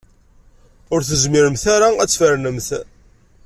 [0.93, 2.69] Ur tezmiremt ara ad tfernemt.